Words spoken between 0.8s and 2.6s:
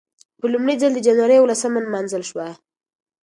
ځل د جنورۍ یولسمه نمانځل شوه.